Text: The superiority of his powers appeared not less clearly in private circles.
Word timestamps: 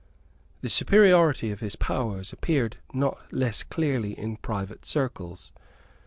The 0.61 0.69
superiority 0.71 1.51
of 1.51 1.59
his 1.59 1.75
powers 1.75 2.33
appeared 2.33 2.77
not 2.91 3.19
less 3.31 3.61
clearly 3.61 4.17
in 4.17 4.37
private 4.37 4.83
circles. 4.83 5.51